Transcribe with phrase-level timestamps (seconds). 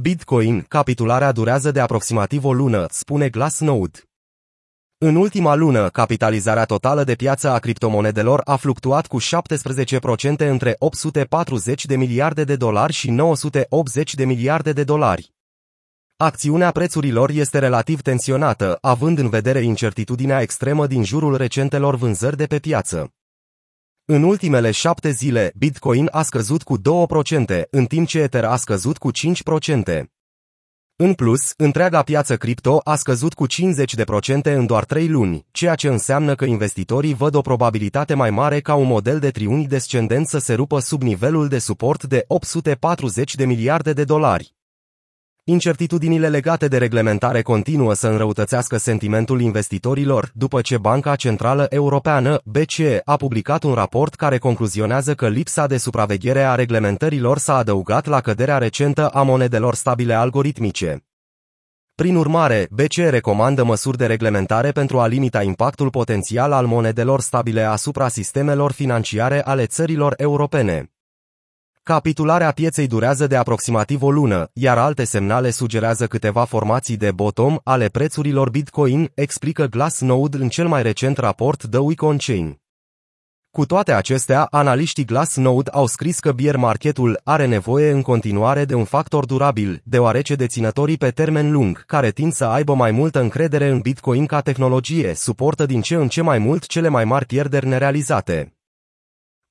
[0.00, 3.98] Bitcoin, capitularea durează de aproximativ o lună, spune Glassnode.
[4.98, 9.24] În ultima lună, capitalizarea totală de piață a criptomonedelor a fluctuat cu 17%
[10.36, 15.32] între 840 de miliarde de dolari și 980 de miliarde de dolari.
[16.16, 22.46] Acțiunea prețurilor este relativ tensionată, având în vedere incertitudinea extremă din jurul recentelor vânzări de
[22.46, 23.12] pe piață.
[24.06, 26.82] În ultimele șapte zile, Bitcoin a scăzut cu 2%,
[27.70, 30.02] în timp ce Ether a scăzut cu 5%.
[30.96, 35.88] În plus, întreaga piață cripto a scăzut cu 50% în doar 3 luni, ceea ce
[35.88, 40.38] înseamnă că investitorii văd o probabilitate mai mare ca un model de triunghi descendent să
[40.38, 44.54] se rupă sub nivelul de suport de 840 de miliarde de dolari.
[45.46, 53.00] Incertitudinile legate de reglementare continuă să înrăutățească sentimentul investitorilor, după ce Banca Centrală Europeană, BCE,
[53.04, 58.20] a publicat un raport care concluzionează că lipsa de supraveghere a reglementărilor s-a adăugat la
[58.20, 61.04] căderea recentă a monedelor stabile algoritmice.
[61.94, 67.62] Prin urmare, BCE recomandă măsuri de reglementare pentru a limita impactul potențial al monedelor stabile
[67.62, 70.93] asupra sistemelor financiare ale țărilor europene.
[71.84, 77.58] Capitularea pieței durează de aproximativ o lună, iar alte semnale sugerează câteva formații de bottom
[77.64, 82.60] ale prețurilor Bitcoin, explică Glassnode în cel mai recent raport The Week on Chain.
[83.50, 88.74] Cu toate acestea, analiștii Glassnode au scris că bear marketul are nevoie în continuare de
[88.74, 93.68] un factor durabil, deoarece deținătorii pe termen lung, care tind să aibă mai multă încredere
[93.68, 97.66] în Bitcoin ca tehnologie, suportă din ce în ce mai mult cele mai mari pierderi
[97.66, 98.54] nerealizate.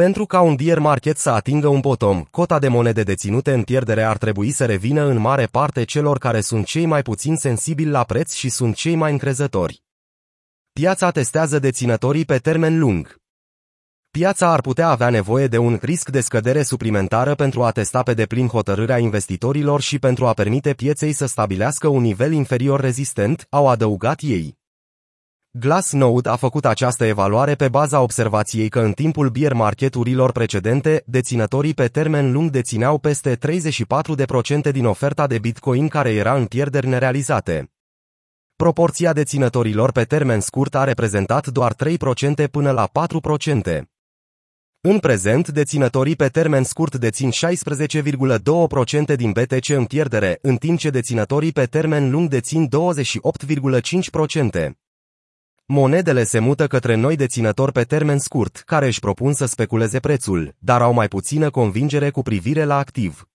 [0.00, 4.02] Pentru ca un bear market să atingă un bottom, cota de monede deținute în pierdere
[4.02, 8.04] ar trebui să revină în mare parte celor care sunt cei mai puțin sensibili la
[8.04, 9.82] preț și sunt cei mai încrezători.
[10.72, 13.16] Piața testează deținătorii pe termen lung.
[14.10, 18.14] Piața ar putea avea nevoie de un risc de scădere suplimentară pentru a testa pe
[18.14, 23.68] deplin hotărârea investitorilor și pentru a permite pieței să stabilească un nivel inferior rezistent, au
[23.68, 24.59] adăugat ei.
[25.52, 31.74] Glassnode a făcut această evaluare pe baza observației că în timpul bear marketurilor precedente, deținătorii
[31.74, 33.38] pe termen lung dețineau peste 34%
[34.72, 37.72] din oferta de Bitcoin care era în pierderi nerealizate.
[38.56, 41.78] Proporția deținătorilor pe termen scurt a reprezentat doar 3%
[42.50, 42.90] până la
[43.72, 43.80] 4%.
[44.80, 50.90] În prezent, deținătorii pe termen scurt dețin 16,2% din BTC în pierdere, în timp ce
[50.90, 54.70] deținătorii pe termen lung dețin 28,5%.
[55.72, 60.54] Monedele se mută către noi deținători pe termen scurt, care își propun să speculeze prețul,
[60.58, 63.28] dar au mai puțină convingere cu privire la activ.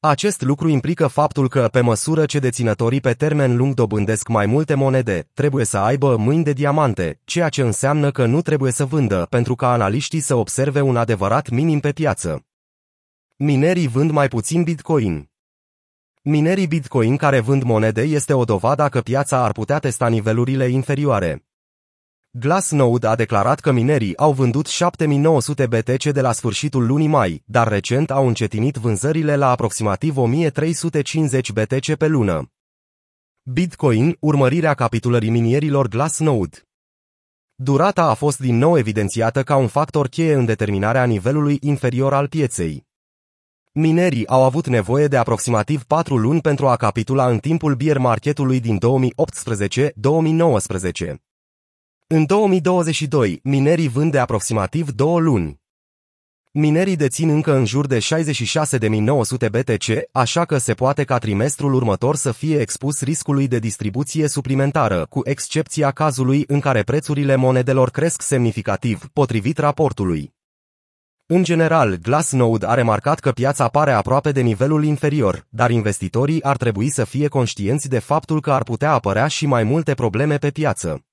[0.00, 4.74] Acest lucru implică faptul că, pe măsură ce deținătorii pe termen lung dobândesc mai multe
[4.74, 9.26] monede, trebuie să aibă mâini de diamante, ceea ce înseamnă că nu trebuie să vândă
[9.30, 12.44] pentru ca analiștii să observe un adevărat minim pe piață.
[13.36, 15.29] Minerii vând mai puțin Bitcoin.
[16.22, 21.44] Minerii Bitcoin care vând monede este o dovadă că piața ar putea testa nivelurile inferioare.
[22.30, 27.68] Glassnode a declarat că minerii au vândut 7900 BTC de la sfârșitul lunii mai, dar
[27.68, 32.52] recent au încetinit vânzările la aproximativ 1350 BTC pe lună.
[33.42, 36.58] Bitcoin, urmărirea capitulării minierilor Glassnode.
[37.54, 42.28] Durata a fost din nou evidențiată ca un factor cheie în determinarea nivelului inferior al
[42.28, 42.88] pieței.
[43.80, 48.60] Minerii au avut nevoie de aproximativ 4 luni pentru a capitula în timpul bear marketului
[48.60, 48.80] din 2018-2019.
[52.06, 55.60] În 2022, minerii vând de aproximativ 2 luni.
[56.52, 58.02] Minerii dețin încă în jur de 66.900
[59.50, 65.06] BTC, așa că se poate ca trimestrul următor să fie expus riscului de distribuție suplimentară,
[65.08, 70.38] cu excepția cazului în care prețurile monedelor cresc semnificativ, potrivit raportului.
[71.32, 76.56] În general, Glassnode a remarcat că piața pare aproape de nivelul inferior, dar investitorii ar
[76.56, 80.50] trebui să fie conștienți de faptul că ar putea apărea și mai multe probleme pe
[80.50, 81.04] piață.